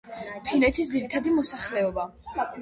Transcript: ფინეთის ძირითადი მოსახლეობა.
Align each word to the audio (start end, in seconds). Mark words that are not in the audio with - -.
ფინეთის 0.45 0.89
ძირითადი 0.93 1.35
მოსახლეობა. 1.35 2.09